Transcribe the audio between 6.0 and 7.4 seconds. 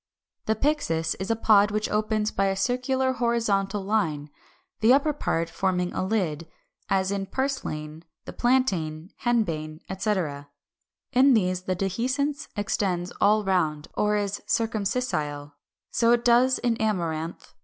lid, as in